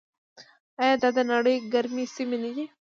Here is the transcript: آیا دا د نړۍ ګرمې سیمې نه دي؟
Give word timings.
آیا 0.81 0.95
دا 1.01 1.09
د 1.17 1.19
نړۍ 1.31 1.55
ګرمې 1.73 2.05
سیمې 2.15 2.37
نه 2.43 2.49
دي؟ 2.55 2.65